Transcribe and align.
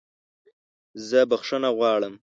زه 1.07 1.19
بخښنه 1.29 1.69
غواړم! 1.77 2.13